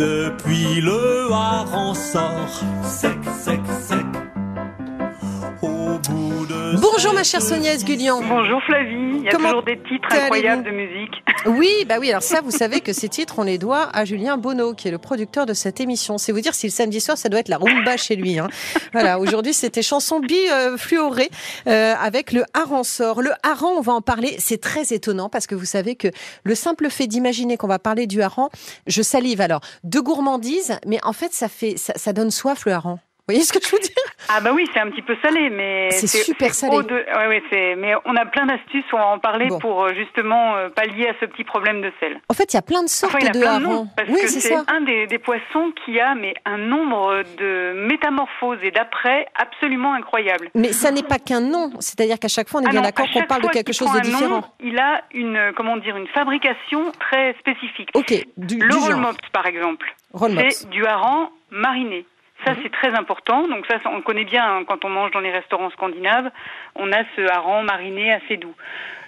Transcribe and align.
depuis 0.00 0.80
le 0.80 1.30
hareng 1.30 1.94
sort 1.94 2.62
sec, 2.82 3.18
sec, 3.24 3.60
sec. 3.80 3.98
Bonjour 6.80 7.12
ma 7.12 7.22
chère 7.22 7.42
Sonia 7.42 7.74
Esgulian. 7.74 8.22
Bonjour 8.22 8.62
Flavie, 8.62 9.18
il 9.18 9.24
y 9.24 9.28
a 9.28 9.32
toujours 9.32 9.62
des 9.62 9.78
titres 9.78 10.08
incroyables 10.10 10.64
de 10.64 10.70
musique. 10.70 11.19
Oui, 11.46 11.86
bah 11.88 11.96
oui, 11.98 12.10
alors 12.10 12.22
ça 12.22 12.42
vous 12.42 12.50
savez 12.50 12.82
que 12.82 12.92
ces 12.92 13.08
titres 13.08 13.38
on 13.38 13.44
les 13.44 13.56
doit 13.56 13.88
à 13.94 14.04
Julien 14.04 14.36
Bonneau 14.36 14.74
qui 14.74 14.88
est 14.88 14.90
le 14.90 14.98
producteur 14.98 15.46
de 15.46 15.54
cette 15.54 15.80
émission. 15.80 16.18
C'est 16.18 16.32
vous 16.32 16.40
dire 16.40 16.54
si 16.54 16.66
le 16.66 16.72
samedi 16.72 17.00
soir 17.00 17.16
ça 17.16 17.30
doit 17.30 17.40
être 17.40 17.48
la 17.48 17.56
rumba 17.56 17.96
chez 17.96 18.14
lui. 18.14 18.38
Hein. 18.38 18.48
Voilà, 18.92 19.18
aujourd'hui 19.18 19.54
c'était 19.54 19.80
chanson 19.80 20.20
bi 20.20 20.36
euh, 20.50 20.76
avec 21.98 22.32
le 22.32 22.44
hareng 22.52 22.84
sort. 22.84 23.22
Le 23.22 23.30
hareng, 23.42 23.72
on 23.78 23.80
va 23.80 23.94
en 23.94 24.02
parler, 24.02 24.36
c'est 24.38 24.60
très 24.60 24.92
étonnant 24.92 25.30
parce 25.30 25.46
que 25.46 25.54
vous 25.54 25.64
savez 25.64 25.96
que 25.96 26.08
le 26.44 26.54
simple 26.54 26.90
fait 26.90 27.06
d'imaginer 27.06 27.56
qu'on 27.56 27.68
va 27.68 27.78
parler 27.78 28.06
du 28.06 28.20
hareng, 28.20 28.50
je 28.86 29.00
salive 29.00 29.40
alors, 29.40 29.60
de 29.82 29.98
gourmandise, 29.98 30.76
mais 30.86 30.98
en 31.04 31.14
fait 31.14 31.32
ça 31.32 31.48
fait 31.48 31.78
ça, 31.78 31.94
ça 31.96 32.12
donne 32.12 32.30
soif 32.30 32.66
le 32.66 32.72
hareng. 32.72 32.96
Vous 32.96 33.34
voyez 33.34 33.44
ce 33.44 33.52
que 33.52 33.60
je 33.64 33.70
veux 33.70 33.78
dire? 33.78 33.99
Ah 34.32 34.40
bah 34.40 34.50
oui, 34.54 34.64
c'est 34.72 34.78
un 34.78 34.88
petit 34.90 35.02
peu 35.02 35.16
salé, 35.22 35.50
mais 35.50 35.90
c'est 35.90 36.06
super 36.06 36.54
salé. 36.54 36.76
De... 36.84 36.94
Ouais, 36.94 37.26
ouais, 37.26 37.42
c'est. 37.50 37.74
Mais 37.74 37.94
on 38.04 38.14
a 38.14 38.24
plein 38.26 38.46
d'astuces, 38.46 38.84
on 38.92 38.96
va 38.96 39.06
en 39.08 39.18
parler 39.18 39.48
pour 39.60 39.84
euh, 39.84 39.94
justement 39.94 40.54
euh, 40.54 40.68
pallier 40.68 41.08
à 41.08 41.14
ce 41.20 41.26
petit 41.26 41.42
problème 41.42 41.82
de 41.82 41.92
sel. 41.98 42.20
En 42.28 42.34
fait, 42.34 42.52
il 42.52 42.56
y 42.56 42.58
a 42.58 42.62
plein 42.62 42.84
de 42.84 42.88
sortes 42.88 43.12
enfin, 43.12 43.18
il 43.20 43.26
y 43.26 43.28
a 43.28 43.32
de 43.32 43.40
plein 43.40 43.86
parce 43.96 44.08
oui, 44.08 44.20
que 44.22 44.28
c'est 44.28 44.54
un 44.54 44.82
des, 44.82 45.08
des, 45.08 45.18
poissons 45.18 45.72
qui 45.84 45.98
a 45.98 46.14
mais 46.14 46.34
un 46.44 46.58
nombre 46.58 47.24
de 47.38 47.72
métamorphoses 47.88 48.60
et 48.62 48.70
d'après 48.70 49.26
absolument 49.34 49.94
incroyable. 49.94 50.50
Mais 50.54 50.72
ça 50.72 50.92
n'est 50.92 51.02
pas 51.02 51.18
qu'un 51.18 51.40
nom, 51.40 51.72
c'est-à-dire 51.80 52.18
qu'à 52.20 52.28
chaque 52.28 52.48
fois 52.48 52.60
on 52.60 52.64
est 52.64 52.68
ah 52.68 52.72
bien 52.72 52.82
d'accord 52.82 53.06
qu'on 53.12 53.24
parle 53.24 53.42
de 53.42 53.48
quelque 53.48 53.72
chose 53.72 53.92
de 53.92 54.00
différent. 54.00 54.28
Nom, 54.28 54.42
il 54.60 54.78
a 54.78 55.02
une 55.12 55.52
comment 55.56 55.76
dire 55.76 55.96
une 55.96 56.08
fabrication 56.08 56.92
très 57.00 57.34
spécifique. 57.40 57.90
Ok. 57.94 58.14
Du, 58.36 58.58
le 58.58 58.68
du 58.68 58.76
roll 58.76 58.96
mops 58.96 59.18
par 59.32 59.46
exemple. 59.46 59.92
C'est 60.50 60.70
du 60.70 60.86
hareng 60.86 61.30
mariné. 61.50 62.06
Ça, 62.44 62.54
c'est 62.62 62.72
très 62.72 62.94
important. 62.94 63.48
Donc 63.48 63.66
ça, 63.66 63.78
on 63.86 64.00
connaît 64.00 64.24
bien 64.24 64.44
hein, 64.44 64.64
quand 64.66 64.84
on 64.84 64.88
mange 64.88 65.10
dans 65.10 65.20
les 65.20 65.30
restaurants 65.30 65.70
scandinaves. 65.70 66.30
On 66.74 66.90
a 66.92 67.02
ce 67.16 67.30
hareng 67.30 67.64
mariné 67.64 68.12
assez 68.12 68.36
doux. 68.36 68.54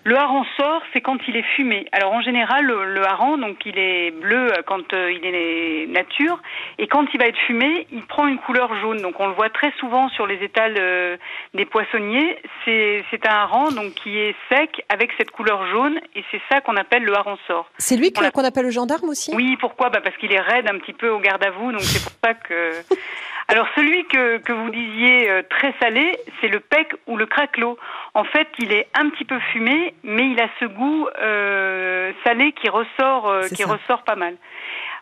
Le 0.04 0.16
hareng 0.16 0.44
sort, 0.56 0.82
c'est 0.92 1.00
quand 1.00 1.18
il 1.28 1.36
est 1.36 1.46
fumé. 1.54 1.86
Alors 1.92 2.12
en 2.12 2.22
général, 2.22 2.64
le, 2.64 3.06
hareng, 3.06 3.38
donc 3.38 3.58
il 3.64 3.78
est 3.78 4.10
bleu 4.10 4.48
quand 4.66 4.92
euh, 4.92 5.12
il 5.12 5.24
est 5.24 5.86
nature, 5.86 6.40
et 6.78 6.88
quand 6.88 7.06
il 7.14 7.20
va 7.20 7.26
être 7.26 7.38
fumé, 7.46 7.86
il 7.92 8.02
prend 8.06 8.26
une 8.26 8.38
couleur 8.38 8.74
jaune. 8.80 9.00
Donc 9.00 9.20
on 9.20 9.28
le 9.28 9.34
voit 9.34 9.50
très 9.50 9.72
souvent 9.78 10.08
sur 10.08 10.26
les 10.26 10.42
étals 10.42 10.76
euh, 10.78 11.16
des 11.54 11.66
poissonniers. 11.66 12.36
C'est 12.64 13.04
c'est 13.10 13.26
un 13.26 13.34
hareng 13.34 13.74
donc 13.74 13.94
qui 13.94 14.18
est 14.18 14.34
sec 14.50 14.84
avec 14.88 15.10
cette 15.18 15.30
couleur 15.30 15.66
jaune, 15.68 16.00
et 16.16 16.24
c'est 16.32 16.40
ça 16.50 16.60
qu'on 16.60 16.76
appelle 16.76 17.04
le 17.04 17.14
hareng 17.14 17.38
sort. 17.46 17.70
C'est 17.78 17.96
lui 17.96 18.12
qu'on 18.12 18.44
appelle 18.44 18.64
le 18.64 18.70
gendarme 18.70 19.08
aussi? 19.08 19.32
Oui, 19.34 19.56
pourquoi? 19.60 19.90
Bah 19.90 20.00
parce 20.02 20.16
qu'il 20.16 20.32
est 20.32 20.40
raide 20.40 20.68
un 20.68 20.78
petit 20.78 20.94
peu 20.94 21.10
au 21.10 21.20
garde 21.20 21.44
à 21.44 21.50
vous, 21.50 21.70
donc 21.70 21.82
c'est 21.82 22.02
pour 22.02 22.12
ça 22.24 22.34
que. 22.34 22.72
Alors 23.48 23.66
celui 23.74 24.04
que, 24.06 24.38
que 24.38 24.52
vous 24.52 24.70
disiez 24.70 25.30
euh, 25.30 25.42
très 25.48 25.74
salé, 25.80 26.18
c'est 26.40 26.48
le 26.48 26.60
pec 26.60 26.92
ou 27.06 27.16
le 27.16 27.26
craquelot. 27.26 27.78
En 28.14 28.24
fait, 28.24 28.48
il 28.58 28.72
est 28.72 28.88
un 28.94 29.10
petit 29.10 29.24
peu 29.24 29.38
fumé, 29.52 29.94
mais 30.02 30.30
il 30.30 30.40
a 30.40 30.48
ce 30.60 30.64
goût 30.66 31.08
euh, 31.20 32.12
salé 32.24 32.52
qui 32.52 32.68
ressort, 32.68 33.28
euh, 33.28 33.42
qui 33.48 33.64
ressort 33.64 34.02
pas 34.04 34.16
mal. 34.16 34.36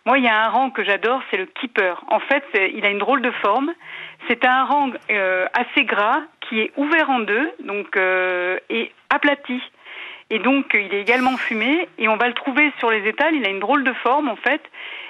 Moi, 0.06 0.18
il 0.18 0.24
y 0.24 0.28
a 0.28 0.44
un 0.44 0.48
rang 0.48 0.70
que 0.70 0.82
j'adore, 0.82 1.20
c'est 1.30 1.36
le 1.36 1.46
keeper. 1.46 2.02
En 2.08 2.20
fait, 2.20 2.44
il 2.54 2.86
a 2.86 2.88
une 2.88 2.98
drôle 2.98 3.20
de 3.20 3.30
forme. 3.42 3.70
C'est 4.28 4.46
un 4.46 4.64
rang 4.64 4.90
assez 5.52 5.84
gras 5.84 6.22
qui 6.40 6.60
est 6.60 6.72
ouvert 6.76 7.10
en 7.10 7.20
deux, 7.20 7.52
donc 7.60 7.98
et 7.98 8.92
aplati. 9.10 9.60
Et 10.30 10.38
donc, 10.38 10.66
il 10.74 10.94
est 10.94 11.00
également 11.00 11.36
fumé 11.36 11.88
et 11.98 12.08
on 12.08 12.16
va 12.16 12.28
le 12.28 12.34
trouver 12.34 12.72
sur 12.78 12.90
les 12.90 13.06
étals. 13.08 13.34
Il 13.34 13.44
a 13.44 13.50
une 13.50 13.58
drôle 13.58 13.82
de 13.82 13.92
forme, 13.94 14.28
en 14.28 14.36
fait. 14.36 14.62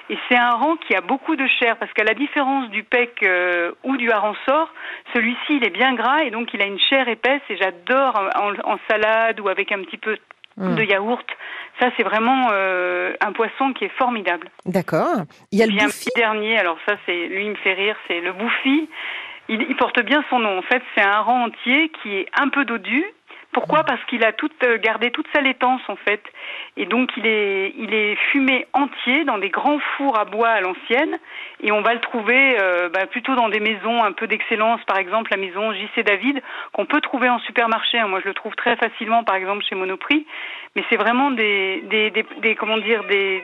Et 0.09 0.17
c'est 0.27 0.35
un 0.35 0.51
rang 0.51 0.75
qui 0.75 0.95
a 0.95 1.01
beaucoup 1.01 1.35
de 1.35 1.47
chair 1.47 1.77
parce 1.77 1.93
qu'à 1.93 2.03
la 2.03 2.15
différence 2.15 2.69
du 2.69 2.83
pec 2.83 3.23
euh, 3.23 3.71
ou 3.83 3.95
du 3.97 4.11
hareng 4.11 4.35
sort, 4.45 4.73
celui-ci, 5.13 5.57
il 5.57 5.63
est 5.63 5.69
bien 5.69 5.93
gras 5.93 6.23
et 6.23 6.31
donc 6.31 6.53
il 6.53 6.61
a 6.61 6.65
une 6.65 6.79
chair 6.79 7.07
épaisse 7.07 7.41
et 7.49 7.55
j'adore 7.55 8.19
en, 8.35 8.77
salade 8.89 9.39
ou 9.39 9.47
avec 9.47 9.71
un 9.71 9.81
petit 9.83 9.97
peu 9.97 10.17
mmh. 10.57 10.75
de 10.75 10.83
yaourt. 10.83 11.25
Ça, 11.79 11.91
c'est 11.95 12.03
vraiment 12.03 12.49
euh, 12.51 13.13
un 13.21 13.31
poisson 13.31 13.71
qui 13.73 13.85
est 13.85 13.97
formidable. 13.97 14.49
D'accord. 14.65 15.21
Il 15.51 15.59
y 15.59 15.63
a 15.63 15.67
le 15.67 15.73
un 15.73 15.87
petit 15.87 16.09
dernier. 16.15 16.57
Alors 16.57 16.77
ça, 16.85 16.95
c'est 17.05 17.27
lui, 17.27 17.45
il 17.45 17.51
me 17.51 17.55
fait 17.55 17.73
rire. 17.73 17.95
C'est 18.07 18.19
le 18.19 18.33
bouffi. 18.33 18.89
Il, 19.49 19.61
il, 19.69 19.75
porte 19.77 20.01
bien 20.01 20.23
son 20.29 20.39
nom. 20.39 20.57
En 20.57 20.61
fait, 20.63 20.81
c'est 20.95 21.03
un 21.03 21.21
rang 21.21 21.45
entier 21.45 21.89
qui 22.01 22.15
est 22.15 22.27
un 22.37 22.49
peu 22.49 22.65
dodu 22.65 23.05
pourquoi? 23.53 23.83
Parce 23.83 24.03
qu'il 24.05 24.23
a 24.23 24.31
tout, 24.31 24.49
euh, 24.63 24.77
gardé 24.77 25.11
toute 25.11 25.27
sa 25.33 25.41
laitance 25.41 25.81
en 25.87 25.95
fait, 25.95 26.23
et 26.77 26.85
donc 26.85 27.09
il 27.17 27.27
est, 27.27 27.73
il 27.77 27.93
est 27.93 28.15
fumé 28.31 28.65
entier 28.73 29.25
dans 29.25 29.37
des 29.37 29.49
grands 29.49 29.79
fours 29.97 30.17
à 30.17 30.25
bois 30.25 30.49
à 30.49 30.61
l'ancienne, 30.61 31.19
et 31.61 31.71
on 31.71 31.81
va 31.81 31.93
le 31.93 31.99
trouver 31.99 32.57
euh, 32.61 32.89
bah, 32.89 33.05
plutôt 33.07 33.35
dans 33.35 33.49
des 33.49 33.59
maisons 33.59 34.03
un 34.03 34.13
peu 34.13 34.27
d'excellence, 34.27 34.81
par 34.85 34.97
exemple 34.97 35.31
la 35.31 35.37
maison 35.37 35.73
JC 35.73 36.03
David, 36.03 36.41
qu'on 36.73 36.85
peut 36.85 37.01
trouver 37.01 37.29
en 37.29 37.39
supermarché. 37.39 37.99
Hein. 37.99 38.07
Moi, 38.07 38.19
je 38.21 38.27
le 38.27 38.33
trouve 38.33 38.55
très 38.55 38.75
facilement, 38.77 39.23
par 39.23 39.35
exemple 39.35 39.63
chez 39.67 39.75
Monoprix, 39.75 40.25
mais 40.75 40.83
c'est 40.89 40.95
vraiment 40.95 41.31
des, 41.31 41.83
des, 41.89 42.11
des, 42.11 42.55
comment 42.55 42.77
dire, 42.77 43.03
des, 43.09 43.43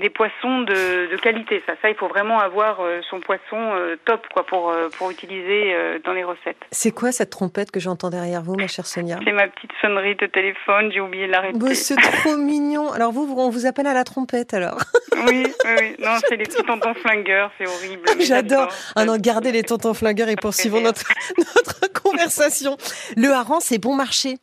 des, 0.00 0.10
poissons 0.10 0.62
de, 0.62 1.10
de, 1.10 1.16
qualité. 1.16 1.62
Ça, 1.66 1.74
ça, 1.80 1.88
il 1.88 1.94
faut 1.94 2.08
vraiment 2.08 2.40
avoir 2.40 2.80
euh, 2.80 3.00
son 3.08 3.20
poisson 3.20 3.72
top 4.04 4.26
quoi 4.32 4.44
pour 4.44 4.72
pour 4.98 5.10
utiliser 5.10 5.74
dans 6.04 6.12
les 6.12 6.24
recettes. 6.24 6.56
C'est 6.70 6.90
quoi 6.90 7.12
cette 7.12 7.30
trompette 7.30 7.70
que 7.70 7.80
j'entends 7.80 8.10
derrière 8.10 8.42
vous, 8.42 8.56
ma 8.56 8.66
chère 8.66 8.86
Sonia? 8.86 9.18
C'est 9.24 9.32
ma 9.32 9.48
petite 9.48 9.70
sonnerie 9.80 10.16
de 10.16 10.26
téléphone, 10.26 10.90
j'ai 10.92 11.00
oublié 11.00 11.26
de 11.26 11.32
l'arrêter. 11.32 11.58
Bah, 11.58 11.74
c'est 11.74 11.96
trop 11.96 12.36
mignon. 12.36 12.90
Alors 12.92 13.12
vous, 13.12 13.32
on 13.36 13.50
vous 13.50 13.66
appelle 13.66 13.86
à 13.86 13.94
la 13.94 14.04
trompette 14.04 14.54
alors 14.54 14.78
Oui, 15.26 15.46
oui, 15.64 15.70
oui. 15.78 15.96
Non, 15.98 16.16
c'est 16.28 16.36
les 16.36 16.44
petits 16.44 16.62
tontons 16.64 16.94
flingueurs, 16.94 17.50
c'est 17.58 17.66
horrible. 17.66 18.02
J'adore. 18.20 18.68
Ah 18.96 19.04
non, 19.04 19.16
gardez 19.18 19.52
les 19.52 19.62
tontons 19.62 19.94
flingueurs 19.94 20.28
et 20.28 20.36
poursuivons 20.36 20.80
notre, 20.80 21.06
notre 21.38 21.92
conversation. 21.92 22.76
Le 23.16 23.30
hareng, 23.30 23.60
c'est 23.60 23.78
bon 23.78 23.94
marché. 23.94 24.36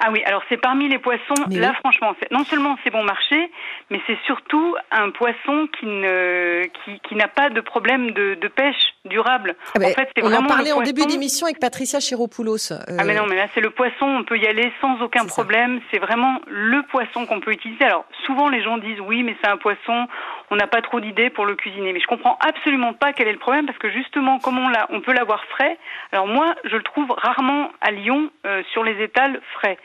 Ah 0.00 0.10
oui, 0.10 0.22
alors 0.24 0.42
c'est 0.48 0.56
parmi 0.56 0.88
les 0.88 0.98
poissons, 0.98 1.34
là 1.50 1.72
franchement, 1.74 2.14
non 2.30 2.44
seulement 2.44 2.76
c'est 2.84 2.90
bon 2.90 3.04
marché, 3.04 3.50
mais 3.90 4.00
c'est 4.06 4.18
surtout 4.26 4.76
un 4.90 5.10
poisson 5.10 5.68
qui 5.78 5.86
ne 5.86 6.62
qui, 6.84 7.00
qui 7.00 7.14
n'a 7.14 7.28
pas 7.28 7.50
de 7.50 7.60
problème 7.60 8.10
de, 8.10 8.34
de 8.34 8.48
pêche 8.48 8.94
durable. 9.04 9.54
Ah 9.74 9.78
ben, 9.78 9.90
en 9.90 9.94
fait, 9.94 10.10
on 10.22 10.32
en 10.32 10.44
parlait 10.44 10.72
en 10.72 10.82
début 10.82 11.06
d'émission 11.06 11.46
avec 11.46 11.60
Patricia 11.60 12.00
Chiropoulos. 12.00 12.72
Euh, 12.72 12.96
ah 12.98 13.04
mais 13.04 13.14
non, 13.14 13.26
mais 13.26 13.36
là 13.36 13.46
c'est 13.54 13.60
le 13.60 13.70
poisson, 13.70 14.06
on 14.06 14.24
peut 14.24 14.38
y 14.38 14.46
aller 14.46 14.72
sans 14.80 15.00
aucun 15.00 15.26
problème. 15.26 15.80
C'est 15.90 15.98
vraiment 15.98 16.40
le 16.46 16.82
poisson 16.82 17.26
qu'on 17.26 17.40
peut 17.40 17.52
utiliser. 17.52 17.84
Alors 17.84 18.04
souvent 18.26 18.48
les 18.48 18.62
gens 18.62 18.78
disent 18.78 19.00
oui, 19.00 19.22
mais 19.22 19.36
c'est 19.42 19.50
un 19.50 19.56
poisson, 19.56 20.06
on 20.50 20.56
n'a 20.56 20.66
pas 20.66 20.82
trop 20.82 21.00
d'idées 21.00 21.30
pour 21.30 21.46
le 21.46 21.54
cuisiner. 21.54 21.92
Mais 21.92 22.00
je 22.00 22.06
comprends 22.06 22.38
absolument 22.46 22.92
pas 22.92 23.12
quel 23.12 23.28
est 23.28 23.32
le 23.32 23.38
problème 23.38 23.66
parce 23.66 23.78
que 23.78 23.90
justement, 23.90 24.38
comme 24.38 24.58
on 24.58 24.68
l'a, 24.68 24.86
on 24.90 25.00
peut 25.00 25.12
l'avoir 25.12 25.44
frais. 25.46 25.78
Alors 26.12 26.26
moi, 26.26 26.54
je 26.64 26.76
le 26.76 26.82
trouve 26.82 27.10
rarement 27.16 27.70
à 27.80 27.90
Lyon 27.90 28.30
euh, 28.46 28.62
sur 28.72 28.82
les 28.84 29.02
étals 29.02 29.40
frais. 29.54 29.78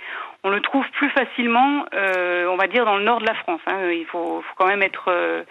On 0.44 0.50
le 0.50 0.62
trouve 0.62 0.85
plus 0.94 1.09
facilement, 1.09 1.85
euh, 1.94 2.47
on 2.47 2.56
va 2.56 2.68
dire, 2.68 2.84
dans 2.85 2.97
le 2.97 3.03
nord 3.03 3.19
de 3.19 3.25
la 3.25 3.35
France. 3.35 3.62
Hein. 3.68 3.91
Il 3.91 4.06
faut, 4.06 4.41
faut, 4.41 4.56
quand 4.57 4.68
même 4.68 4.81
être, 4.81 5.06
euh, 5.09 5.44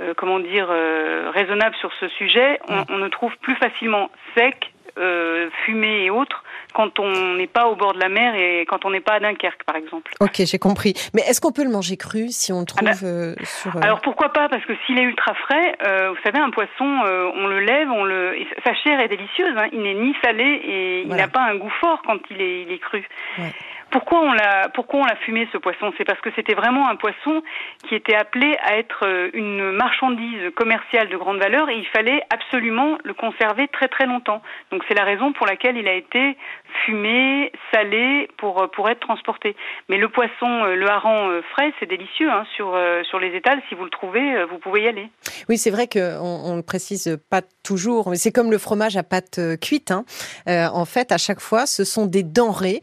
euh 0.00 0.12
comment 0.16 0.40
dire, 0.40 0.66
euh, 0.70 1.30
raisonnable 1.32 1.76
sur 1.76 1.92
ce 2.00 2.08
sujet. 2.08 2.58
On, 2.68 2.84
on, 2.88 2.98
le 2.98 3.10
trouve 3.10 3.32
plus 3.42 3.54
facilement 3.54 4.10
sec, 4.36 4.72
euh, 4.98 5.50
fumé 5.64 6.04
et 6.04 6.10
autres 6.10 6.44
quand 6.72 6.98
on 6.98 7.34
n'est 7.34 7.46
pas 7.46 7.66
au 7.66 7.76
bord 7.76 7.94
de 7.94 8.00
la 8.00 8.08
mer 8.08 8.34
et 8.34 8.64
quand 8.66 8.84
on 8.84 8.90
n'est 8.90 9.00
pas 9.00 9.14
à 9.14 9.20
Dunkerque, 9.20 9.62
par 9.64 9.76
exemple. 9.76 10.10
Ok, 10.18 10.42
j'ai 10.44 10.58
compris. 10.58 10.94
Mais 11.14 11.22
est-ce 11.22 11.40
qu'on 11.40 11.52
peut 11.52 11.62
le 11.62 11.70
manger 11.70 11.96
cru 11.96 12.30
si 12.30 12.52
on 12.52 12.60
le 12.60 12.66
trouve 12.66 12.88
ah 12.88 12.90
bah, 13.00 13.44
sur... 13.44 13.76
Alors 13.82 14.00
pourquoi 14.00 14.32
pas 14.32 14.48
Parce 14.48 14.64
que 14.64 14.72
s'il 14.84 14.98
est 14.98 15.04
ultra 15.04 15.34
frais, 15.34 15.76
vous 16.08 16.20
savez, 16.24 16.40
un 16.40 16.50
poisson, 16.50 16.84
on 16.84 17.46
le 17.46 17.60
lève, 17.60 17.88
on 17.92 18.02
le, 18.02 18.36
sa 18.64 18.74
chair 18.74 18.98
est 18.98 19.08
délicieuse. 19.08 19.54
Hein. 19.56 19.68
Il 19.72 19.82
n'est 19.82 19.94
ni 19.94 20.16
salé 20.24 20.44
et 20.44 21.02
il 21.02 21.14
n'a 21.14 21.28
pas 21.28 21.42
un 21.42 21.54
goût 21.54 21.72
fort 21.80 22.02
quand 22.04 22.18
il 22.30 22.40
est, 22.40 22.62
il 22.62 22.72
est 22.72 22.78
cru. 22.78 23.06
Ouais. 23.38 23.52
Pourquoi 23.90 24.20
on 24.20 24.32
l'a 24.32 24.70
on 24.94 25.16
fumé 25.24 25.48
ce 25.52 25.58
poisson? 25.58 25.92
C'est 25.98 26.04
parce 26.04 26.20
que 26.20 26.30
c'était 26.36 26.54
vraiment 26.54 26.88
un 26.88 26.96
poisson 26.96 27.42
qui 27.88 27.94
était 27.94 28.14
appelé 28.14 28.56
à 28.64 28.78
être 28.78 29.04
euh, 29.04 29.30
une 29.34 29.72
marchandise 29.72 30.50
commerciale 30.56 31.08
de 31.08 31.16
grande 31.16 31.38
valeur 31.38 31.68
et 31.68 31.76
il 31.76 31.86
fallait 31.86 32.22
absolument 32.32 32.98
le 33.02 33.14
conserver 33.14 33.68
très 33.68 33.88
très 33.88 34.06
longtemps. 34.06 34.40
Donc 34.70 34.82
c'est 34.88 34.94
la 34.94 35.04
raison 35.04 35.32
pour 35.32 35.46
laquelle 35.46 35.76
il 35.76 35.88
a 35.88 35.94
été 35.94 36.36
fumé, 36.84 37.52
salé 37.72 38.28
pour 38.36 38.62
euh, 38.62 38.66
pour 38.68 38.88
être 38.88 39.00
transporté. 39.00 39.56
Mais 39.88 39.96
le 39.96 40.08
poisson, 40.08 40.64
euh, 40.64 40.76
le 40.76 40.88
hareng 40.88 41.42
frais, 41.50 41.72
c'est 41.80 41.86
délicieux 41.86 42.30
hein, 42.30 42.44
sur 42.54 42.78
sur 43.08 43.18
les 43.18 43.34
étals. 43.34 43.60
Si 43.68 43.74
vous 43.74 43.84
le 43.84 43.90
trouvez, 43.90 44.44
vous 44.44 44.58
pouvez 44.58 44.82
y 44.82 44.88
aller. 44.88 45.08
Oui, 45.48 45.58
c'est 45.58 45.70
vrai 45.70 45.88
qu'on 45.88 46.56
ne 46.56 46.62
précise 46.62 47.18
pas 47.30 47.40
toujours, 47.64 48.10
mais 48.10 48.16
c'est 48.16 48.32
comme 48.32 48.50
le 48.50 48.58
fromage 48.58 48.96
à 48.96 49.02
pâte 49.02 49.40
cuite. 49.60 49.90
Hein. 49.90 50.04
En 50.46 50.84
fait, 50.84 51.12
à 51.12 51.18
chaque 51.18 51.40
fois, 51.40 51.66
ce 51.66 51.84
sont 51.84 52.06
des 52.06 52.22
denrées 52.22 52.80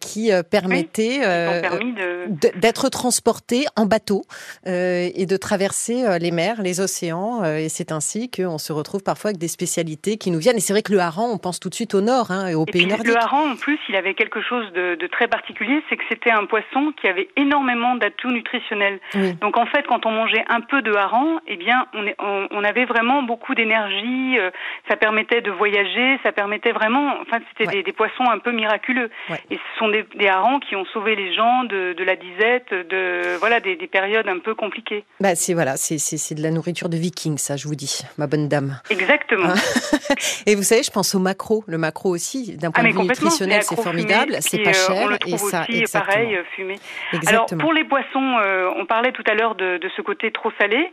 qui 0.00 0.30
euh, 0.42 1.60
de... 1.60 2.24
d- 2.28 2.52
d'être 2.56 2.88
transportés 2.88 3.66
en 3.76 3.86
bateau 3.86 4.22
euh, 4.66 5.08
et 5.14 5.26
de 5.26 5.36
traverser 5.36 6.04
euh, 6.04 6.18
les 6.18 6.30
mers, 6.30 6.62
les 6.62 6.80
océans. 6.80 7.42
euh, 7.44 7.56
et 7.58 7.68
c'est 7.68 7.92
ainsi 7.92 8.30
qu'on 8.30 8.58
se 8.58 8.72
retrouve 8.72 9.02
parfois 9.02 9.30
avec 9.30 9.38
des 9.38 9.48
spécialités 9.48 10.16
qui 10.16 10.30
nous 10.30 10.38
viennent. 10.38 10.56
Et 10.56 10.60
c'est 10.60 10.72
vrai 10.72 10.82
que 10.82 10.92
le 10.92 10.98
hareng, 11.00 11.28
on 11.32 11.38
pense 11.38 11.60
tout 11.60 11.68
de 11.68 11.74
suite 11.74 11.94
au 11.94 12.00
nord 12.00 12.30
hein, 12.30 12.48
et 12.48 12.54
aux 12.54 12.64
Et 12.66 12.72
pays 12.72 12.82
puis 12.82 12.90
nordiques. 12.90 13.08
le 13.08 13.16
hareng, 13.16 13.52
en 13.52 13.56
plus, 13.56 13.78
il 13.88 13.96
avait 13.96 14.14
quelque 14.14 14.40
chose 14.42 14.66
de, 14.72 14.94
de 14.94 15.06
très 15.06 15.28
particulier, 15.28 15.82
c'est 15.88 15.96
que 15.96 16.04
c'était 16.08 16.30
un 16.30 16.46
poisson 16.46 16.92
qui 17.00 17.08
avait 17.08 17.28
énormément 17.36 17.94
d'atouts 17.96 18.30
nutritionnels. 18.30 18.98
Oui. 19.14 19.34
Donc 19.40 19.56
en 19.56 19.66
fait, 19.66 19.84
quand 19.88 20.06
on 20.06 20.10
mangeait 20.10 20.44
un 20.48 20.60
peu 20.60 20.82
de 20.82 20.92
hareng, 20.94 21.38
eh 21.46 21.56
bien, 21.56 21.86
on, 21.94 22.06
est- 22.06 22.16
on, 22.18 22.48
on 22.50 22.64
avait 22.64 22.84
vraiment 22.86 23.22
beaucoup 23.22 23.54
d'énergie. 23.54 24.38
euh, 24.38 24.50
ça 24.88 24.96
permettait 24.96 25.40
de 25.40 25.50
voyager, 25.50 26.18
ça 26.22 26.32
permettait 26.32 26.72
vraiment. 26.72 27.14
Enfin, 27.22 27.38
c'était 27.50 27.64
Ouais. 27.68 27.76
des, 27.76 27.82
des 27.82 27.92
poissons 27.92 28.24
un 28.30 28.38
peu 28.38 28.52
miraculeux. 28.52 29.10
Ouais. 29.30 29.40
Et 29.50 29.56
ce 29.56 29.78
sont 29.78 29.88
des, 29.88 30.04
des 30.16 30.23
harengs 30.28 30.60
qui 30.60 30.76
ont 30.76 30.84
sauvé 30.86 31.16
les 31.16 31.34
gens 31.34 31.64
de, 31.64 31.94
de 31.94 32.04
la 32.04 32.16
disette, 32.16 32.70
de 32.72 33.36
voilà, 33.38 33.60
des, 33.60 33.76
des 33.76 33.86
périodes 33.86 34.28
un 34.28 34.38
peu 34.38 34.54
compliquées. 34.54 35.04
Bah, 35.20 35.34
c'est 35.34 35.54
voilà, 35.54 35.76
c'est 35.76 35.98
c'est 35.98 36.16
c'est 36.16 36.34
de 36.34 36.42
la 36.42 36.50
nourriture 36.50 36.88
de 36.88 36.96
viking, 36.96 37.38
ça, 37.38 37.56
je 37.56 37.66
vous 37.68 37.74
dis, 37.74 38.00
ma 38.18 38.26
bonne 38.26 38.48
dame. 38.48 38.80
Exactement. 38.90 39.48
Hein 39.48 39.54
Et 40.46 40.54
vous 40.54 40.62
savez, 40.62 40.82
je 40.82 40.90
pense 40.90 41.14
au 41.14 41.18
macro. 41.18 41.64
Le 41.66 41.78
macro 41.78 42.10
aussi, 42.10 42.56
d'un 42.56 42.68
Ah, 42.68 42.72
point 42.72 42.84
mais 42.84 42.92
de 42.92 42.98
vue 42.98 43.02
nutritionnel, 43.08 43.62
c'est 43.62 43.80
formidable, 43.80 44.34
et 44.34 44.40
c'est 44.40 44.58
pas 44.58 44.70
euh, 44.70 44.72
cher 44.72 44.96
on 45.04 45.06
le 45.08 45.16
et 45.16 45.18
trouve 45.18 45.50
ça, 45.50 45.62
aussi 45.68 45.78
exactement. 45.80 46.04
pareil, 46.12 46.36
euh, 46.36 46.42
fumé. 46.54 46.74
Alors 47.12 47.22
Exactement. 47.22 47.60
pour 47.62 47.72
les 47.72 47.84
poissons, 47.84 48.36
euh, 48.44 48.70
on 48.76 48.86
parlait 48.86 49.12
tout 49.12 49.24
à 49.26 49.34
l'heure 49.34 49.54
de, 49.54 49.78
de 49.78 49.88
ce 49.96 50.02
côté 50.02 50.30
trop 50.32 50.50
salé. 50.58 50.90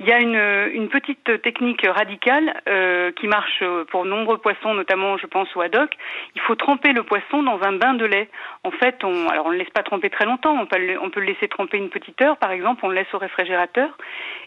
Il 0.00 0.06
y 0.06 0.12
a 0.12 0.18
une, 0.18 0.72
une 0.74 0.88
petite 0.88 1.42
technique 1.42 1.86
radicale 1.86 2.62
euh, 2.68 3.12
qui 3.12 3.28
marche 3.28 3.62
pour 3.90 4.06
nombreux 4.06 4.38
poissons, 4.38 4.72
notamment 4.72 5.18
je 5.18 5.26
pense 5.26 5.54
au 5.54 5.60
haddock. 5.60 5.90
Il 6.34 6.40
faut 6.40 6.54
tremper 6.54 6.94
le 6.94 7.02
poisson 7.02 7.42
dans 7.42 7.60
un 7.62 7.72
bain 7.72 7.92
de 7.92 8.06
lait. 8.06 8.30
En 8.64 8.70
fait, 8.70 9.04
on, 9.04 9.28
alors 9.28 9.46
on 9.46 9.52
ne 9.52 9.58
laisse 9.58 9.68
pas 9.68 9.82
tremper 9.82 10.08
très 10.08 10.24
longtemps. 10.24 10.58
On 10.58 10.64
peut, 10.64 10.78
le, 10.78 11.20
laisser 11.20 11.48
tremper 11.48 11.76
une 11.76 11.90
petite 11.90 12.20
heure, 12.22 12.38
par 12.38 12.50
exemple. 12.50 12.80
On 12.82 12.88
le 12.88 12.94
laisse 12.94 13.12
au 13.12 13.18
réfrigérateur 13.18 13.90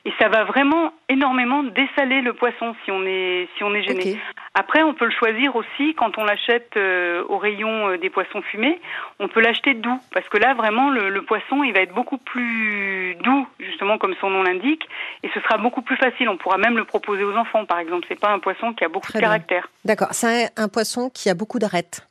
et 0.05 0.11
ça 0.19 0.27
va 0.27 0.43
vraiment 0.43 0.91
énormément 1.07 1.61
dessaler 1.61 2.21
le 2.21 2.33
poisson 2.33 2.75
si 2.83 2.91
on 2.91 3.05
est 3.05 3.47
si 3.55 3.63
on 3.63 3.75
est 3.75 3.83
gêné. 3.83 4.17
Après, 4.55 4.83
on 4.83 4.93
peut 4.93 5.05
le 5.05 5.11
choisir 5.11 5.55
aussi 5.55 5.95
quand 5.95 6.17
on 6.19 6.23
l'achète 6.25 6.71
euh, 6.77 7.23
au 7.27 7.39
rayon 7.39 7.89
euh, 7.89 7.97
des 7.97 8.11
poissons 8.11 8.41
fumés. 8.43 8.79
On 9.19 9.27
peut 9.27 9.41
l'acheter 9.41 9.73
doux 9.73 9.99
parce 10.13 10.29
que 10.29 10.37
là, 10.37 10.53
vraiment, 10.53 10.91
le, 10.91 11.09
le 11.09 11.21
poisson, 11.23 11.63
il 11.63 11.73
va 11.73 11.79
être 11.79 11.93
beaucoup 11.95 12.19
plus 12.19 13.15
doux, 13.23 13.47
justement 13.59 13.97
comme 13.97 14.13
son 14.21 14.29
nom 14.29 14.43
l'indique, 14.43 14.87
et 15.23 15.29
ce 15.33 15.39
sera 15.41 15.57
beaucoup 15.57 15.81
plus 15.81 15.97
facile. 15.97 16.29
On 16.29 16.37
pourra 16.37 16.59
même 16.59 16.77
le 16.77 16.85
proposer 16.85 17.23
aux 17.23 17.35
enfants, 17.35 17.65
par 17.65 17.79
exemple. 17.79 18.05
C'est 18.07 18.19
pas 18.19 18.29
un 18.31 18.39
poisson 18.39 18.73
qui 18.73 18.83
a 18.83 18.89
beaucoup 18.89 19.07
Très 19.07 19.17
de 19.19 19.23
bien. 19.23 19.29
caractère. 19.29 19.69
D'accord, 19.85 20.09
c'est 20.11 20.45
un, 20.57 20.65
un 20.65 20.67
poisson 20.67 21.09
qui 21.09 21.29
a 21.31 21.33
beaucoup 21.33 21.57
d'arêtes. 21.57 22.07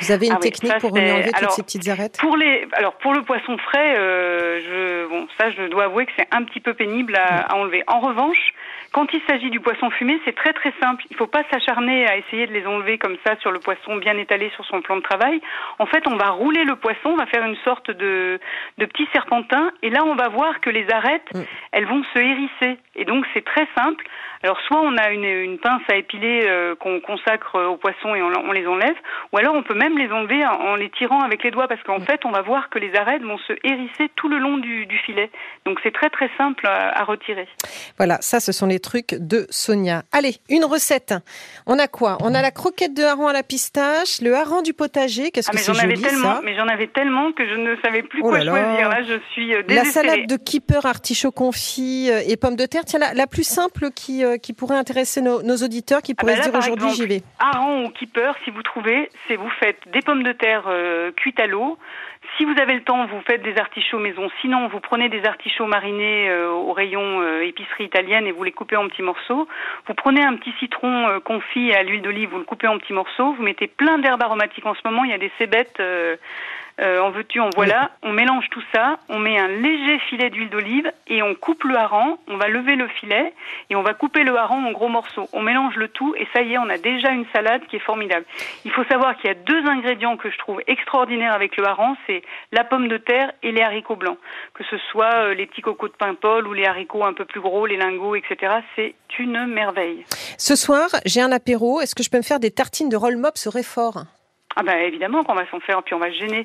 Vous 0.00 0.12
avez 0.12 0.26
une 0.26 0.34
Ah 0.36 0.40
technique 0.40 0.78
pour 0.78 0.92
enlever 0.92 1.30
toutes 1.38 1.50
ces 1.50 1.62
petites 1.62 1.88
arêtes? 1.88 2.18
Pour 2.20 2.36
les, 2.36 2.66
alors 2.72 2.94
pour 2.94 3.14
le 3.14 3.22
poisson 3.22 3.56
frais, 3.58 3.96
euh, 3.98 4.60
je, 4.60 5.08
bon, 5.08 5.26
ça, 5.38 5.50
je 5.50 5.68
dois 5.68 5.84
avouer 5.84 6.06
que 6.06 6.12
c'est 6.18 6.28
un 6.30 6.44
petit 6.44 6.60
peu 6.60 6.74
pénible 6.74 7.16
à, 7.16 7.52
à 7.52 7.56
enlever. 7.56 7.82
En 7.86 8.00
revanche, 8.00 8.52
quand 8.92 9.12
il 9.12 9.20
s'agit 9.28 9.50
du 9.50 9.60
poisson 9.60 9.90
fumé, 9.90 10.18
c'est 10.24 10.34
très 10.34 10.52
très 10.52 10.72
simple. 10.80 11.04
Il 11.10 11.14
ne 11.14 11.18
faut 11.18 11.26
pas 11.26 11.42
s'acharner 11.50 12.06
à 12.06 12.16
essayer 12.16 12.46
de 12.46 12.52
les 12.52 12.66
enlever 12.66 12.98
comme 12.98 13.16
ça 13.26 13.36
sur 13.40 13.50
le 13.50 13.58
poisson 13.58 13.96
bien 13.96 14.16
étalé 14.16 14.50
sur 14.54 14.64
son 14.64 14.80
plan 14.80 14.96
de 14.96 15.02
travail. 15.02 15.40
En 15.78 15.86
fait, 15.86 16.06
on 16.06 16.16
va 16.16 16.30
rouler 16.30 16.64
le 16.64 16.76
poisson, 16.76 17.10
on 17.10 17.16
va 17.16 17.26
faire 17.26 17.44
une 17.44 17.56
sorte 17.64 17.90
de, 17.90 18.40
de 18.78 18.86
petit 18.86 19.06
serpentin, 19.12 19.70
et 19.82 19.90
là, 19.90 20.04
on 20.04 20.14
va 20.14 20.28
voir 20.28 20.60
que 20.60 20.70
les 20.70 20.86
arêtes, 20.90 21.30
elles 21.72 21.86
vont 21.86 22.02
se 22.14 22.18
hérisser. 22.18 22.78
Et 22.96 23.04
donc, 23.04 23.24
c'est 23.34 23.44
très 23.44 23.66
simple. 23.76 24.04
Alors, 24.42 24.58
soit 24.66 24.80
on 24.80 24.96
a 24.96 25.10
une, 25.10 25.24
une 25.24 25.58
pince 25.58 25.82
à 25.90 25.96
épiler 25.96 26.44
euh, 26.46 26.74
qu'on 26.76 27.00
consacre 27.00 27.60
au 27.60 27.76
poisson 27.76 28.14
et 28.14 28.22
on, 28.22 28.30
on 28.48 28.52
les 28.52 28.66
enlève, 28.66 28.96
ou 29.32 29.38
alors 29.38 29.54
on 29.54 29.62
peut 29.62 29.74
même 29.74 29.87
les 29.96 30.10
enlever 30.10 30.44
en, 30.44 30.74
les 30.74 30.90
tirant 30.90 31.20
avec 31.22 31.42
les 31.44 31.50
doigts, 31.50 31.68
parce 31.68 31.82
qu'en 31.84 32.00
fait, 32.00 32.24
on 32.24 32.30
va 32.30 32.42
voir 32.42 32.68
que 32.68 32.78
les 32.78 32.94
arêtes 32.96 33.22
vont 33.22 33.38
se 33.38 33.52
hérisser 33.64 34.10
tout 34.16 34.28
le 34.28 34.38
long 34.38 34.58
du, 34.58 34.86
du 34.86 34.98
filet. 34.98 35.30
Donc, 35.64 35.78
c'est 35.82 35.92
très 35.94 36.10
très 36.10 36.28
simple 36.36 36.66
à, 36.66 37.00
à 37.00 37.04
retirer. 37.04 37.46
Voilà, 37.96 38.18
ça, 38.20 38.40
ce 38.40 38.52
sont 38.52 38.66
les 38.66 38.80
trucs 38.80 39.14
de 39.14 39.46
Sonia. 39.50 40.02
Allez, 40.12 40.36
une 40.50 40.64
recette. 40.64 41.14
On 41.66 41.78
a 41.78 41.86
quoi? 41.86 42.18
On 42.20 42.34
a 42.34 42.42
la 42.42 42.50
croquette 42.50 42.94
de 42.94 43.04
hareng 43.04 43.28
à 43.28 43.32
la 43.32 43.42
pistache, 43.42 44.20
le 44.20 44.34
hareng 44.34 44.62
du 44.62 44.74
potager. 44.74 45.30
Qu'est-ce 45.30 45.48
Ah, 45.50 45.52
que 45.52 45.58
c'est 45.58 45.72
j'en 45.72 45.78
avais 45.78 45.94
joli, 45.94 46.08
tellement, 46.08 46.34
ça? 46.36 46.40
mais 46.44 46.56
j'en 46.56 46.66
avais 46.66 46.88
tellement 46.88 47.32
que 47.32 47.46
je 47.48 47.54
ne 47.54 47.76
savais 47.84 48.02
plus 48.02 48.20
Oh 48.24 48.28
quoi 48.30 48.38
là 48.42 48.50
choisir. 48.52 48.88
Là, 48.88 49.02
je 49.02 49.18
suis 49.32 49.54
euh, 49.54 49.62
La 49.68 49.84
salade 49.84 50.26
de 50.26 50.36
kipper, 50.36 50.84
artichaut 50.84 51.30
confit 51.30 52.08
euh, 52.10 52.20
et 52.26 52.36
pommes 52.36 52.56
de 52.56 52.66
terre. 52.66 52.84
Tiens, 52.84 52.98
la, 52.98 53.14
la 53.14 53.26
plus 53.26 53.46
simple 53.46 53.90
qui, 53.94 54.24
euh, 54.24 54.36
qui 54.38 54.52
pourrait 54.52 54.76
intéresser 54.76 55.20
nos, 55.20 55.42
nos 55.42 55.56
auditeurs, 55.56 56.02
qui 56.02 56.12
Ah 56.16 56.20
pourraient 56.20 56.32
bah 56.34 56.38
là, 56.38 56.44
se 56.44 56.50
dire 56.50 56.58
aujourd'hui, 56.58 56.90
j'y 56.94 57.06
vais. 57.06 57.22
Hareng 57.38 57.84
ou 57.86 57.90
keeper, 57.90 58.34
si 58.44 58.50
vous 58.50 58.62
trouvez, 58.62 59.10
c'est 59.26 59.36
vous 59.36 59.50
faites 59.60 59.67
des 59.86 60.02
pommes 60.02 60.22
de 60.22 60.32
terre 60.32 60.64
euh, 60.68 61.12
cuites 61.12 61.40
à 61.40 61.46
l'eau. 61.46 61.78
Si 62.36 62.44
vous 62.44 62.54
avez 62.60 62.74
le 62.74 62.82
temps, 62.82 63.06
vous 63.06 63.20
faites 63.22 63.42
des 63.42 63.58
artichauts 63.58 63.98
maison. 63.98 64.28
Sinon, 64.40 64.68
vous 64.68 64.80
prenez 64.80 65.08
des 65.08 65.24
artichauts 65.24 65.66
marinés 65.66 66.28
euh, 66.28 66.50
au 66.50 66.72
rayon 66.72 67.20
euh, 67.20 67.40
épicerie 67.40 67.84
italienne 67.84 68.26
et 68.26 68.32
vous 68.32 68.44
les 68.44 68.52
coupez 68.52 68.76
en 68.76 68.86
petits 68.88 69.02
morceaux. 69.02 69.48
Vous 69.86 69.94
prenez 69.94 70.22
un 70.22 70.36
petit 70.36 70.52
citron 70.60 71.08
euh, 71.08 71.20
confit 71.20 71.72
à 71.72 71.82
l'huile 71.82 72.02
d'olive, 72.02 72.30
vous 72.30 72.38
le 72.38 72.44
coupez 72.44 72.68
en 72.68 72.78
petits 72.78 72.92
morceaux. 72.92 73.32
Vous 73.32 73.42
mettez 73.42 73.66
plein 73.66 73.98
d'herbes 73.98 74.22
aromatiques 74.22 74.66
en 74.66 74.74
ce 74.74 74.80
moment. 74.84 75.04
Il 75.04 75.10
y 75.10 75.14
a 75.14 75.18
des 75.18 75.32
cébettes. 75.38 75.82
en 76.80 77.10
veux-tu, 77.10 77.40
en 77.40 77.50
voilà. 77.56 77.90
On 78.02 78.12
mélange 78.12 78.48
tout 78.50 78.62
ça, 78.72 78.98
on 79.08 79.18
met 79.18 79.36
un 79.36 79.48
léger 79.48 79.98
filet 80.08 80.30
d'huile 80.30 80.50
d'olive 80.50 80.92
et 81.08 81.22
on 81.22 81.34
coupe 81.34 81.64
le 81.64 81.76
hareng. 81.76 82.18
On 82.28 82.36
va 82.36 82.46
lever 82.46 82.76
le 82.76 82.86
filet 82.86 83.32
et 83.68 83.74
on 83.74 83.82
va 83.82 83.94
couper 83.94 84.22
le 84.22 84.36
hareng 84.36 84.64
en 84.64 84.70
gros 84.70 84.88
morceaux. 84.88 85.28
On 85.32 85.42
mélange 85.42 85.74
le 85.74 85.88
tout 85.88 86.14
et 86.16 86.28
ça 86.32 86.42
y 86.42 86.54
est, 86.54 86.58
on 86.58 86.70
a 86.70 86.78
déjà 86.78 87.10
une 87.10 87.26
salade 87.32 87.62
qui 87.68 87.76
est 87.76 87.80
formidable. 87.80 88.24
Il 88.64 88.70
faut 88.70 88.84
savoir 88.84 89.16
qu'il 89.16 89.26
y 89.28 89.32
a 89.32 89.34
deux 89.34 89.66
ingrédients 89.66 90.16
que 90.16 90.30
je 90.30 90.38
trouve 90.38 90.62
extraordinaires 90.68 91.34
avec 91.34 91.56
le 91.56 91.66
hareng, 91.66 91.96
c'est 92.06 92.17
la 92.52 92.64
pomme 92.64 92.88
de 92.88 92.96
terre 92.96 93.32
et 93.42 93.52
les 93.52 93.62
haricots 93.62 93.96
blancs. 93.96 94.18
Que 94.54 94.64
ce 94.64 94.76
soit 94.90 95.14
euh, 95.14 95.34
les 95.34 95.46
petits 95.46 95.62
cocos 95.62 95.88
de 95.88 95.94
Paimpol 95.94 96.46
ou 96.46 96.52
les 96.52 96.66
haricots 96.66 97.04
un 97.04 97.12
peu 97.12 97.24
plus 97.24 97.40
gros, 97.40 97.66
les 97.66 97.76
lingots, 97.76 98.14
etc. 98.14 98.56
C'est 98.76 98.94
une 99.18 99.46
merveille. 99.46 100.04
Ce 100.36 100.56
soir, 100.56 100.88
j'ai 101.04 101.20
un 101.20 101.32
apéro. 101.32 101.80
Est-ce 101.80 101.94
que 101.94 102.02
je 102.02 102.10
peux 102.10 102.18
me 102.18 102.22
faire 102.22 102.40
des 102.40 102.50
tartines 102.50 102.88
de 102.88 102.96
roll 102.96 103.16
mops 103.16 103.46
au 103.46 103.50
réfort? 103.50 104.04
Ah 104.60 104.64
bah 104.64 104.76
évidemment 104.80 105.22
qu'on 105.22 105.36
va 105.36 105.46
s'en 105.52 105.60
faire, 105.60 105.84
puis 105.84 105.94
on 105.94 106.00
va 106.00 106.10
se 106.10 106.16
gêner. 106.16 106.44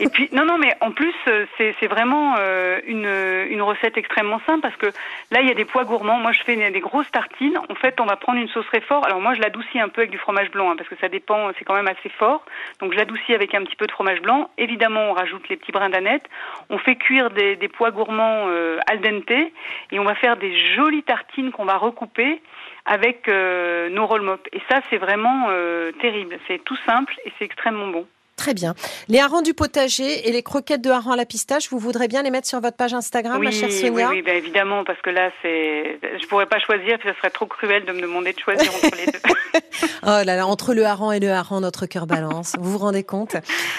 Et 0.00 0.08
puis 0.08 0.30
non 0.32 0.46
non 0.46 0.56
mais 0.56 0.74
en 0.80 0.92
plus 0.92 1.12
euh, 1.28 1.44
c'est 1.58 1.74
c'est 1.78 1.88
vraiment 1.88 2.36
euh, 2.38 2.80
une 2.86 3.06
une 3.50 3.60
recette 3.60 3.98
extrêmement 3.98 4.40
simple 4.46 4.62
parce 4.62 4.76
que 4.76 4.86
là 5.30 5.42
il 5.42 5.46
y 5.46 5.50
a 5.50 5.54
des 5.54 5.66
pois 5.66 5.84
gourmands. 5.84 6.16
Moi 6.16 6.32
je 6.32 6.42
fais 6.42 6.56
des, 6.56 6.70
des 6.70 6.80
grosses 6.80 7.10
tartines. 7.10 7.58
En 7.68 7.74
fait 7.74 8.00
on 8.00 8.06
va 8.06 8.16
prendre 8.16 8.38
une 8.40 8.48
sauce 8.48 8.66
réfort. 8.70 9.04
Alors 9.04 9.20
moi 9.20 9.34
je 9.34 9.42
l'adoucis 9.42 9.78
un 9.78 9.90
peu 9.90 10.00
avec 10.00 10.10
du 10.10 10.16
fromage 10.16 10.50
blanc 10.50 10.70
hein, 10.70 10.76
parce 10.78 10.88
que 10.88 10.96
ça 11.02 11.10
dépend, 11.10 11.50
c'est 11.58 11.66
quand 11.66 11.74
même 11.74 11.88
assez 11.88 12.08
fort. 12.08 12.46
Donc 12.80 12.94
je 12.94 12.96
l'adoucis 12.96 13.34
avec 13.34 13.54
un 13.54 13.62
petit 13.62 13.76
peu 13.76 13.86
de 13.86 13.92
fromage 13.92 14.22
blanc. 14.22 14.48
Évidemment 14.56 15.10
on 15.10 15.12
rajoute 15.12 15.46
les 15.50 15.58
petits 15.58 15.72
brins 15.72 15.90
d'aneth. 15.90 16.22
On 16.70 16.78
fait 16.78 16.96
cuire 16.96 17.28
des, 17.28 17.56
des 17.56 17.68
pois 17.68 17.90
gourmands 17.90 18.46
euh, 18.48 18.78
al 18.90 19.02
dente 19.02 19.30
et 19.30 19.98
on 19.98 20.04
va 20.04 20.14
faire 20.14 20.38
des 20.38 20.56
jolies 20.74 21.02
tartines 21.02 21.52
qu'on 21.52 21.66
va 21.66 21.76
recouper 21.76 22.40
avec 22.84 23.28
euh, 23.28 23.88
nos 23.90 24.06
roll 24.06 24.22
mops. 24.22 24.48
Et 24.52 24.60
ça, 24.70 24.80
c'est 24.90 24.98
vraiment 24.98 25.46
euh, 25.48 25.92
terrible. 26.00 26.38
C'est 26.48 26.62
tout 26.64 26.76
simple 26.86 27.14
et 27.24 27.32
c'est 27.38 27.44
extrêmement 27.44 27.88
bon. 27.88 28.06
Très 28.40 28.54
bien. 28.54 28.74
Les 29.08 29.18
harengs 29.18 29.42
du 29.42 29.52
potager 29.52 30.26
et 30.26 30.32
les 30.32 30.42
croquettes 30.42 30.80
de 30.80 30.88
hareng 30.88 31.12
à 31.12 31.16
la 31.16 31.26
pistache, 31.26 31.68
vous 31.68 31.78
voudrez 31.78 32.08
bien 32.08 32.22
les 32.22 32.30
mettre 32.30 32.48
sur 32.48 32.58
votre 32.58 32.78
page 32.78 32.94
Instagram, 32.94 33.38
oui, 33.38 33.44
ma 33.44 33.50
chère 33.50 33.68
oui, 33.68 33.78
Sonia 33.78 34.08
oui, 34.08 34.22
ben 34.22 34.34
évidemment, 34.34 34.82
parce 34.82 34.98
que 35.02 35.10
là, 35.10 35.30
c'est, 35.42 36.00
je 36.02 36.26
pourrais 36.26 36.46
pas 36.46 36.58
choisir, 36.58 36.98
puis 36.98 37.10
ça 37.10 37.14
serait 37.18 37.28
trop 37.28 37.44
cruel 37.44 37.84
de 37.84 37.92
me 37.92 38.00
demander 38.00 38.32
de 38.32 38.38
choisir 38.38 38.74
entre 38.74 38.96
les 38.96 39.12
deux. 39.12 39.18
Oh 40.02 40.24
là 40.24 40.24
là, 40.24 40.46
entre 40.46 40.72
le 40.72 40.84
hareng 40.84 41.12
et 41.12 41.20
le 41.20 41.30
hareng, 41.30 41.60
notre 41.60 41.86
cœur 41.86 42.06
balance. 42.06 42.54
Vous 42.58 42.72
vous 42.72 42.78
rendez 42.78 43.04
compte 43.04 43.36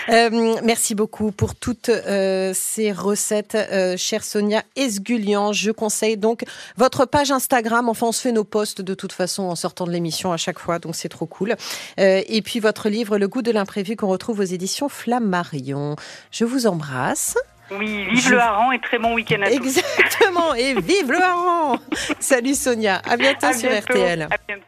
Euh, 0.09 0.55
Merci 0.63 0.93
beaucoup 0.93 1.31
pour 1.31 1.55
toutes 1.55 1.89
euh, 1.89 2.51
ces 2.53 2.91
recettes, 2.91 3.55
euh, 3.55 3.97
chère 3.97 4.23
Sonia 4.23 4.63
Esgulian. 4.75 5.53
Je 5.53 5.71
conseille 5.71 6.17
donc 6.17 6.43
votre 6.77 7.05
page 7.05 7.31
Instagram. 7.31 7.89
Enfin, 7.89 8.07
on 8.07 8.11
se 8.11 8.21
fait 8.21 8.31
nos 8.31 8.43
posts 8.43 8.81
de 8.81 8.93
toute 8.93 9.13
façon 9.13 9.43
en 9.43 9.55
sortant 9.55 9.85
de 9.85 9.91
l'émission 9.91 10.31
à 10.31 10.37
chaque 10.37 10.59
fois, 10.59 10.79
donc 10.79 10.95
c'est 10.95 11.09
trop 11.09 11.25
cool. 11.25 11.55
Et 11.97 12.41
puis 12.43 12.59
votre 12.59 12.89
livre, 12.89 13.17
Le 13.17 13.27
goût 13.27 13.41
de 13.41 13.51
l'imprévu, 13.51 13.95
qu'on 13.95 14.07
retrouve 14.07 14.39
aux 14.39 14.43
éditions 14.53 14.89
Flammarion. 14.89 15.95
Je 16.31 16.45
vous 16.45 16.67
embrasse. 16.67 17.37
Oui, 17.71 18.05
vive 18.09 18.21
Je- 18.25 18.31
le 18.31 18.39
hareng 18.39 18.73
et 18.73 18.79
très 18.81 18.99
bon 18.99 19.13
week-end 19.13 19.41
à 19.41 19.47
tous. 19.49 19.55
Exactement. 19.55 20.53
Et 20.55 20.73
vive 20.73 21.09
le 21.11 21.21
hareng 21.21 21.79
Salut 22.19 22.53
Sonia. 22.53 23.01
À 23.09 23.15
bientôt 23.15 23.45
À 23.47 23.53
sur 23.53 23.69
bientôt. 23.69 23.93
RTL. 23.93 24.21
À 24.23 24.35
bientôt. 24.47 24.63